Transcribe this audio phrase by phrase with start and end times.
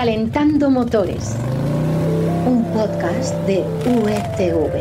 [0.00, 1.36] Calentando Motores,
[2.46, 4.72] un podcast de UETV.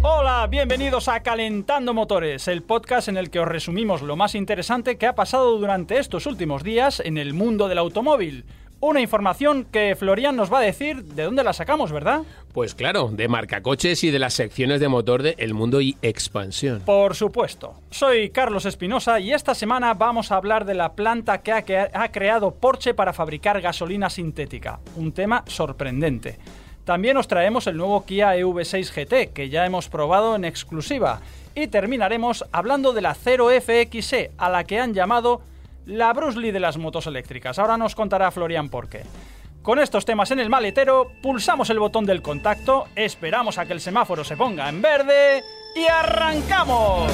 [0.00, 4.96] Hola, bienvenidos a Calentando Motores, el podcast en el que os resumimos lo más interesante
[4.96, 8.46] que ha pasado durante estos últimos días en el mundo del automóvil.
[8.80, 12.22] Una información que Florian nos va a decir de dónde la sacamos, ¿verdad?
[12.52, 16.82] Pues claro, de marcacoches y de las secciones de motor de El Mundo y Expansión.
[16.84, 17.74] Por supuesto.
[17.90, 21.78] Soy Carlos Espinosa y esta semana vamos a hablar de la planta que ha, que
[21.78, 24.80] ha creado Porsche para fabricar gasolina sintética.
[24.96, 26.38] Un tema sorprendente.
[26.84, 31.22] También os traemos el nuevo Kia EV6 GT, que ya hemos probado en exclusiva.
[31.54, 35.40] Y terminaremos hablando de la 0FXE, a la que han llamado
[35.86, 37.58] la Bruce Lee de las motos eléctricas.
[37.58, 39.02] Ahora nos contará Florian por qué.
[39.62, 43.80] Con estos temas en el maletero, pulsamos el botón del contacto, esperamos a que el
[43.80, 45.42] semáforo se ponga en verde
[45.74, 47.10] y arrancamos.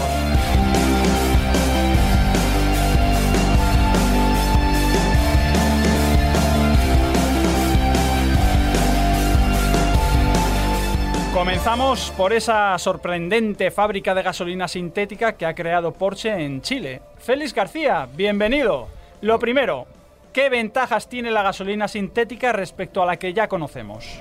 [11.32, 17.02] Comenzamos por esa sorprendente fábrica de gasolina sintética que ha creado Porsche en Chile.
[17.18, 18.88] Félix García, bienvenido.
[19.20, 19.86] Lo primero,
[20.32, 24.18] ¿qué ventajas tiene la gasolina sintética respecto a la que ya conocemos?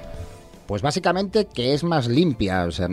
[0.69, 2.89] Pues básicamente que es más limpia, o sea,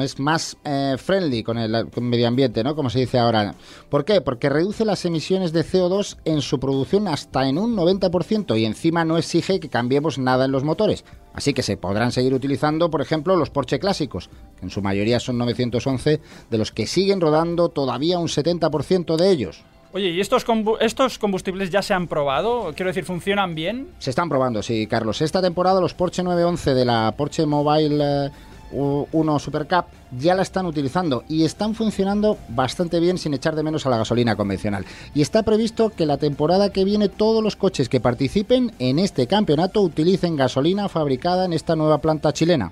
[0.00, 2.74] es más eh, friendly con el, con el medio ambiente, ¿no?
[2.74, 3.54] Como se dice ahora.
[3.90, 4.22] ¿Por qué?
[4.22, 9.04] Porque reduce las emisiones de CO2 en su producción hasta en un 90% y encima
[9.04, 11.04] no exige que cambiemos nada en los motores.
[11.34, 15.20] Así que se podrán seguir utilizando, por ejemplo, los Porsche clásicos, que en su mayoría
[15.20, 19.64] son 911, de los que siguen rodando todavía un 70% de ellos.
[19.92, 22.72] Oye, ¿y estos, combu- estos combustibles ya se han probado?
[22.76, 23.88] Quiero decir, ¿funcionan bien?
[23.98, 25.22] Se están probando, sí, Carlos.
[25.22, 28.30] Esta temporada los Porsche 911 de la Porsche Mobile eh,
[28.72, 29.86] U- 1 Super Cup
[30.18, 33.96] ya la están utilizando y están funcionando bastante bien sin echar de menos a la
[33.96, 34.84] gasolina convencional.
[35.14, 39.26] Y está previsto que la temporada que viene todos los coches que participen en este
[39.26, 42.70] campeonato utilicen gasolina fabricada en esta nueva planta chilena.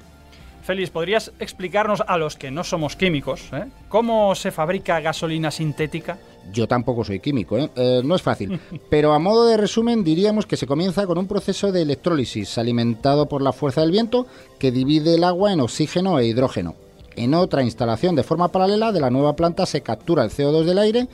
[0.63, 6.19] Félix, ¿podrías explicarnos a los que no somos químicos eh, cómo se fabrica gasolina sintética?
[6.53, 7.71] Yo tampoco soy químico, ¿eh?
[7.77, 8.61] Eh, no es fácil.
[8.91, 13.29] Pero a modo de resumen diríamos que se comienza con un proceso de electrólisis alimentado
[13.29, 14.27] por la fuerza del viento
[14.59, 16.75] que divide el agua en oxígeno e hidrógeno.
[17.17, 20.79] En otra instalación de forma paralela de la nueva planta se captura el CO2 del
[20.79, 21.09] aire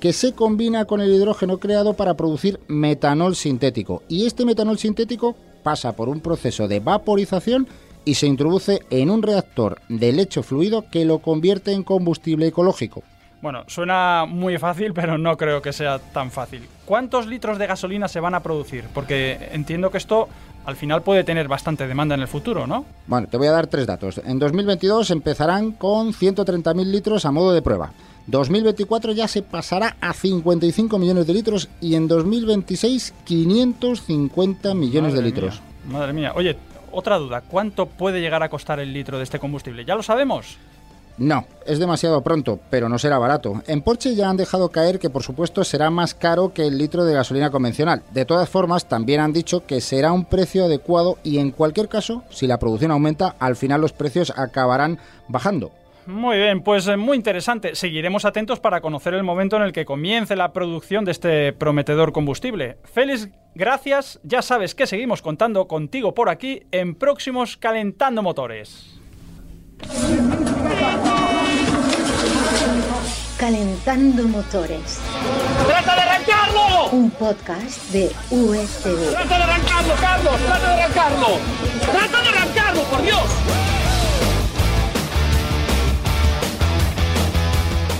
[0.00, 4.02] que se combina con el hidrógeno creado para producir metanol sintético.
[4.08, 7.66] Y este metanol sintético pasa por un proceso de vaporización
[8.04, 13.02] y se introduce en un reactor de lecho fluido que lo convierte en combustible ecológico.
[13.46, 16.62] Bueno, suena muy fácil, pero no creo que sea tan fácil.
[16.84, 18.82] ¿Cuántos litros de gasolina se van a producir?
[18.92, 20.28] Porque entiendo que esto
[20.64, 22.84] al final puede tener bastante demanda en el futuro, ¿no?
[23.06, 24.20] Bueno, te voy a dar tres datos.
[24.26, 27.92] En 2022 empezarán con 130.000 litros a modo de prueba.
[28.26, 35.22] 2024 ya se pasará a 55 millones de litros y en 2026 550 millones Madre
[35.22, 35.62] de litros.
[35.84, 36.32] mía, madre mía.
[36.34, 36.56] Oye,
[36.90, 37.42] otra duda.
[37.42, 39.84] ¿Cuánto puede llegar a costar el litro de este combustible?
[39.84, 40.56] ¿Ya lo sabemos?
[41.18, 43.62] No, es demasiado pronto, pero no será barato.
[43.66, 47.04] En Porsche ya han dejado caer que por supuesto será más caro que el litro
[47.04, 48.02] de gasolina convencional.
[48.12, 52.22] De todas formas, también han dicho que será un precio adecuado y en cualquier caso,
[52.28, 55.70] si la producción aumenta, al final los precios acabarán bajando.
[56.06, 57.74] Muy bien, pues eh, muy interesante.
[57.74, 62.12] Seguiremos atentos para conocer el momento en el que comience la producción de este prometedor
[62.12, 62.76] combustible.
[62.84, 64.20] Félix, gracias.
[64.22, 69.00] Ya sabes que seguimos contando contigo por aquí en próximos Calentando Motores.
[73.38, 74.98] Calentando Motores,
[75.66, 76.88] ¡Trata de arrancarlo!
[76.92, 79.10] un podcast de UETV.
[79.10, 80.40] ¡Trata de arrancarlo, Carlos!
[80.40, 81.26] ¡Trata de arrancarlo!
[81.92, 83.20] ¡Trata de arrancarlo, por Dios!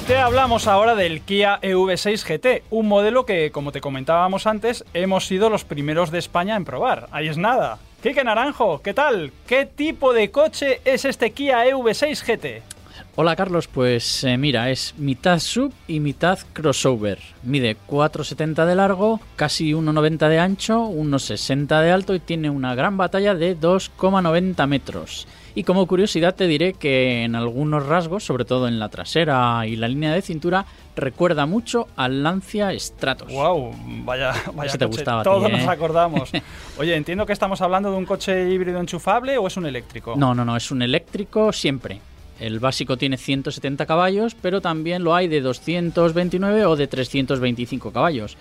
[0.06, 5.26] Te hablamos ahora del Kia EV6 GT, un modelo que, como te comentábamos antes, hemos
[5.26, 7.08] sido los primeros de España en probar.
[7.10, 7.78] Ahí es nada.
[8.02, 9.32] Quique Naranjo, ¿qué tal?
[9.46, 12.75] ¿Qué tipo de coche es este Kia EV6 GT?
[13.18, 17.18] Hola Carlos, pues eh, mira, es mitad sub y mitad crossover.
[17.44, 22.98] Mide 4,70 de largo, casi 1,90 de ancho, 1,60 de alto y tiene una gran
[22.98, 25.26] batalla de 2,90 metros.
[25.54, 29.76] Y como curiosidad te diré que en algunos rasgos, sobre todo en la trasera y
[29.76, 33.32] la línea de cintura, recuerda mucho al Lancia Stratos.
[33.32, 33.72] Wow,
[34.04, 34.98] vaya, vaya Ese te coche.
[34.98, 35.52] gustaba ti, Todos ¿eh?
[35.52, 36.30] nos acordamos.
[36.78, 40.16] Oye, entiendo que estamos hablando de un coche híbrido enchufable o es un eléctrico.
[40.18, 42.02] No, no, no, es un eléctrico siempre.
[42.38, 48.36] El básico tiene 170 caballos, pero también lo hay de 229 o de 325 caballos.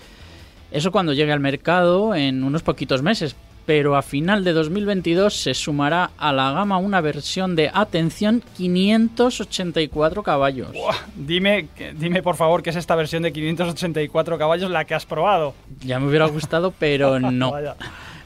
[0.71, 5.53] Eso cuando llegue al mercado en unos poquitos meses, pero a final de 2022 se
[5.53, 10.71] sumará a la gama una versión de, atención, 584 caballos.
[10.71, 15.05] Buah, dime, dime por favor qué es esta versión de 584 caballos la que has
[15.05, 15.55] probado.
[15.79, 17.53] Ya me hubiera gustado, pero no.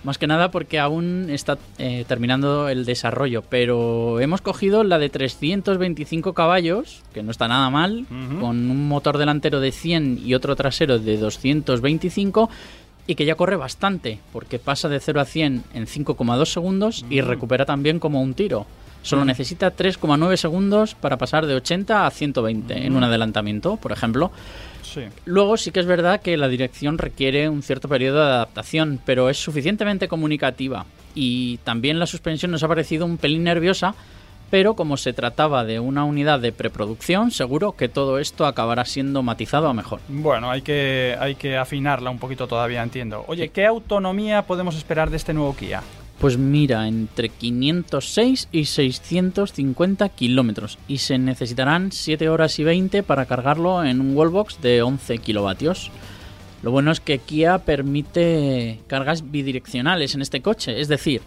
[0.04, 5.10] Más que nada porque aún está eh, terminando el desarrollo, pero hemos cogido la de
[5.10, 8.40] 325 caballos, que no está nada mal, Ujú.
[8.40, 12.50] con un motor delantero de 100 y otro trasero de 225
[13.08, 17.20] y que ya corre bastante, porque pasa de 0 a 100 en 5,2 segundos y
[17.22, 18.66] recupera también como un tiro.
[19.02, 24.32] Solo necesita 3,9 segundos para pasar de 80 a 120 en un adelantamiento, por ejemplo.
[24.94, 25.02] Sí.
[25.26, 29.30] Luego sí que es verdad que la dirección requiere un cierto periodo de adaptación, pero
[29.30, 30.86] es suficientemente comunicativa.
[31.16, 33.96] Y también la suspensión nos ha parecido un pelín nerviosa,
[34.50, 39.22] pero como se trataba de una unidad de preproducción, seguro que todo esto acabará siendo
[39.22, 40.00] matizado a mejor.
[40.08, 43.24] Bueno, hay que, hay que afinarla un poquito todavía, entiendo.
[43.28, 45.84] Oye, ¿qué autonomía podemos esperar de este nuevo Kia?
[46.20, 50.78] Pues mira, entre 506 y 650 kilómetros.
[50.88, 55.92] Y se necesitarán 7 horas y 20 para cargarlo en un wallbox de 11 kilovatios.
[56.62, 61.22] Lo bueno es que Kia permite cargas bidireccionales en este coche, es decir,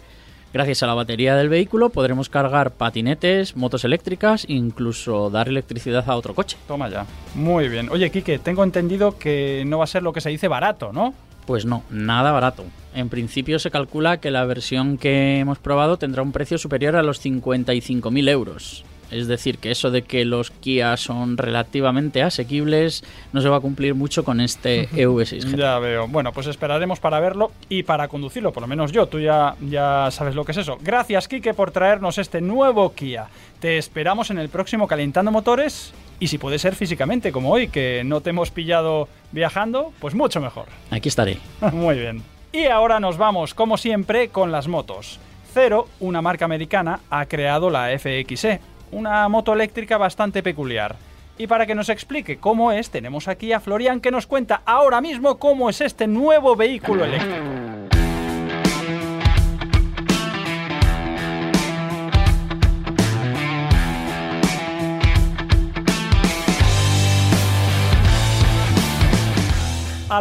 [0.53, 6.07] gracias a la batería del vehículo podremos cargar patinetes, motos eléctricas e incluso dar electricidad
[6.07, 6.57] a otro coche.
[6.67, 7.07] Toma ya.
[7.33, 7.89] Muy bien.
[7.89, 11.15] Oye, Quique, tengo entendido que no va a ser lo que se dice barato, ¿no?
[11.45, 12.63] Pues no, nada barato.
[12.95, 17.03] En principio se calcula que la versión que hemos probado tendrá un precio superior a
[17.03, 18.85] los 55.000 euros.
[19.13, 23.59] Es decir, que eso de que los Kia son relativamente asequibles no se va a
[23.59, 25.57] cumplir mucho con este EV6 GT.
[25.57, 26.07] Ya veo.
[26.07, 29.05] Bueno, pues esperaremos para verlo y para conducirlo, por lo menos yo.
[29.07, 30.77] Tú ya, ya sabes lo que es eso.
[30.81, 33.27] Gracias, Quique, por traernos este nuevo Kia.
[33.59, 38.03] Te esperamos en el próximo Calentando Motores y si puede ser físicamente, como hoy, que
[38.05, 40.65] no te hemos pillado viajando, pues mucho mejor.
[40.91, 41.37] Aquí estaré.
[41.73, 42.23] Muy bien.
[42.51, 45.19] Y ahora nos vamos, como siempre, con las motos.
[45.53, 48.59] Cero, una marca americana, ha creado la FXE,
[48.91, 50.95] una moto eléctrica bastante peculiar.
[51.37, 55.01] Y para que nos explique cómo es, tenemos aquí a Florian que nos cuenta ahora
[55.01, 57.43] mismo cómo es este nuevo vehículo eléctrico.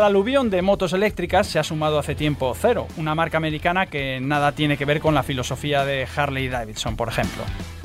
[0.03, 4.19] Al aluvión de motos eléctricas se ha sumado hace tiempo Zero, una marca americana que
[4.21, 7.45] nada tiene que ver con la filosofía de Harley Davidson, por ejemplo.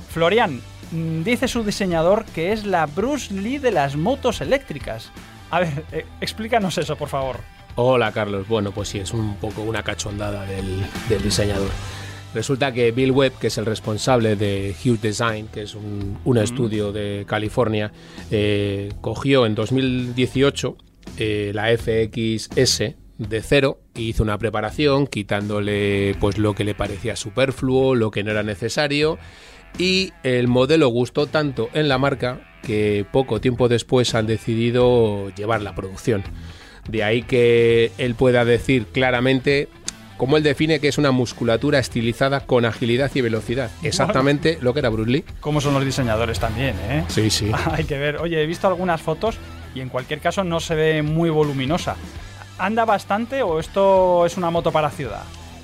[0.10, 0.60] Florian,
[0.92, 5.12] mm, dice su diseñador que es la Bruce Lee de las motos eléctricas.
[5.52, 7.38] A ver, eh, explícanos eso, por favor.
[7.76, 11.70] Hola Carlos, bueno pues sí, es un poco una cachondada del, del diseñador.
[12.34, 16.38] Resulta que Bill Webb, que es el responsable de Hughes Design, que es un, un
[16.40, 17.92] estudio de California,
[18.32, 20.78] eh, cogió en 2018
[21.18, 27.16] eh, la FXS de cero y hizo una preparación quitándole pues lo que le parecía
[27.16, 29.18] superfluo, lo que no era necesario
[29.78, 35.62] y el modelo gustó tanto en la marca que poco tiempo después han decidido llevar
[35.62, 36.24] la producción.
[36.90, 39.68] De ahí que él pueda decir claramente
[40.18, 43.70] como él define que es una musculatura estilizada con agilidad y velocidad.
[43.84, 45.26] Exactamente lo que era Bruce Lee.
[45.40, 47.04] ¿Cómo son los diseñadores también, eh?
[47.08, 47.52] Sí, sí.
[47.72, 48.18] Hay que ver.
[48.18, 49.38] Oye, he visto algunas fotos
[49.78, 51.96] y en cualquier caso no se ve muy voluminosa.
[52.58, 55.24] ¿Anda bastante o esto es una moto para ciudad?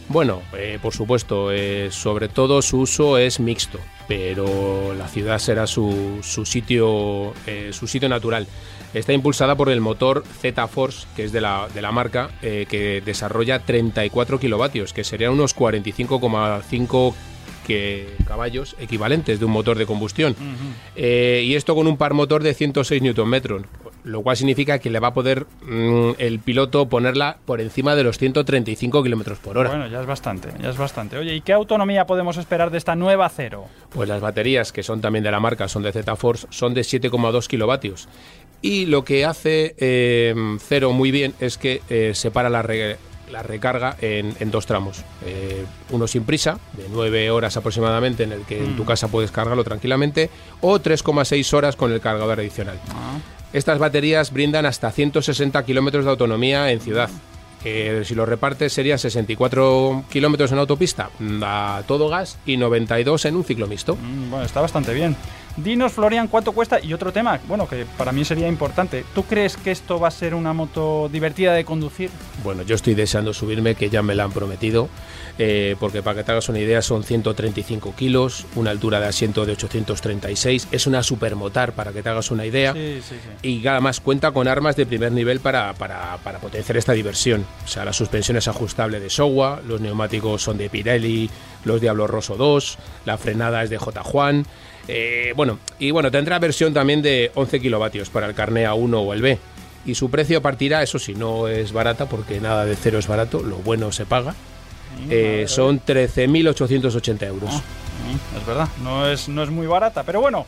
[0.09, 5.65] Bueno, eh, por supuesto, eh, sobre todo su uso es mixto, pero la ciudad será
[5.65, 8.45] su, su sitio, eh, su sitio natural.
[8.93, 13.57] Está impulsada por el motor Z-Force, que es de la, de la marca, que desarrolla
[13.57, 17.15] 34 kilovatios, que serían unos 45,5
[17.63, 20.35] que caballos equivalentes de un motor de combustión.
[20.95, 23.41] Eh, y esto con un par motor de 106 Nm,
[24.03, 28.03] lo cual significa que le va a poder mm, el piloto ponerla por encima de
[28.03, 29.69] los 135 km por hora.
[29.69, 31.17] Bueno, ya es bastante, ya es bastante.
[31.17, 33.65] Oye, ¿y qué autonomía podemos esperar de esta nueva Cero?
[33.89, 37.47] Pues las baterías, que son también de la marca, son de Z-Force, son de 7,2
[37.47, 38.07] kilovatios.
[38.61, 42.97] Y lo que hace eh, Cero muy bien es que eh, separa la, re-
[43.29, 45.03] la recarga en, en dos tramos.
[45.25, 49.31] Eh, uno sin prisa, de 9 horas aproximadamente, en el que en tu casa puedes
[49.31, 50.29] cargarlo tranquilamente,
[50.61, 52.79] o 3,6 horas con el cargador adicional.
[53.53, 57.09] Estas baterías brindan hasta 160 kilómetros de autonomía en ciudad.
[57.61, 61.09] Que si lo repartes serían 64 kilómetros en autopista
[61.43, 63.95] a todo gas y 92 en un ciclo mixto.
[63.95, 65.15] Mm, Bueno, está bastante bien.
[65.55, 69.05] Dinos, Florian, cuánto cuesta y otro tema, bueno, que para mí sería importante.
[69.13, 72.09] ¿Tú crees que esto va a ser una moto divertida de conducir?
[72.43, 74.89] Bueno, yo estoy deseando subirme, que ya me la han prometido,
[75.37, 79.45] eh, porque para que te hagas una idea son 135 kilos, una altura de asiento
[79.45, 83.47] de 836, es una supermotar para que te hagas una idea, Sí, sí, sí.
[83.47, 87.45] y además cuenta con armas de primer nivel para, para, para potenciar esta diversión.
[87.63, 91.29] O sea, la suspensión es ajustable de Showa, los neumáticos son de Pirelli,
[91.63, 94.01] los Diablo Rosso 2, la frenada es de J.
[94.03, 94.45] Juan.
[94.87, 99.13] Eh, bueno, y bueno, tendrá versión también de 11 kilovatios para el carné A1 o
[99.13, 99.37] el B.
[99.85, 103.41] Y su precio partirá, eso sí, no es barata porque nada de cero es barato,
[103.43, 104.33] lo bueno se paga.
[105.09, 107.51] Eh, son 13.880 euros.
[107.53, 110.45] Mm, Es verdad, no es, no es muy barata, pero bueno,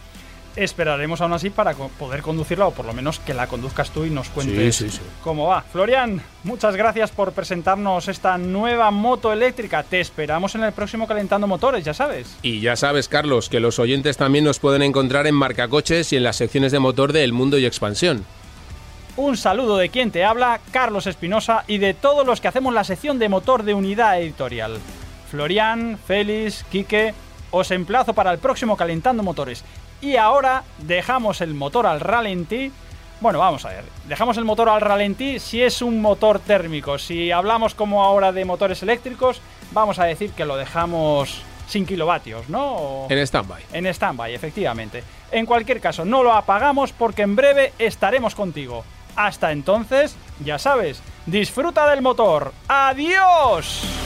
[0.55, 4.09] esperaremos aún así para poder conducirla o por lo menos que la conduzcas tú y
[4.09, 5.01] nos cuentes Sí, sí, sí.
[5.23, 5.61] cómo va.
[5.61, 9.83] Florian, muchas gracias por presentarnos esta nueva moto eléctrica.
[9.83, 12.37] Te esperamos en el próximo Calentando Motores, ya sabes.
[12.41, 16.23] Y ya sabes, Carlos, que los oyentes también nos pueden encontrar en Marcacoches y en
[16.23, 18.25] las secciones de motor de El Mundo y Expansión.
[19.17, 22.83] Un saludo de quien te habla, Carlos Espinosa, y de todos los que hacemos la
[22.83, 24.77] sección de motor de unidad editorial.
[25.31, 27.13] Florian, Félix, Quique,
[27.51, 29.63] os emplazo para el próximo Calentando Motores.
[30.05, 32.71] Y ahora dejamos el motor al ralentí.
[33.21, 33.83] Bueno, vamos a ver.
[34.07, 36.99] Dejamos el motor al ralentí si es un motor térmico.
[36.99, 42.49] Si hablamos como ahora de motores eléctricos, vamos a decir que lo dejamos sin kilovatios,
[42.49, 42.65] ¿no?
[42.75, 43.63] O- En stand-by.
[43.73, 45.03] en stand-by, efectivamente.
[45.31, 48.83] En cualquier caso, no lo apagamos porque en breve estaremos contigo.
[49.15, 52.53] Hasta entonces, ya sabes, disfruta del motor.
[52.67, 54.04] ¡Adiós!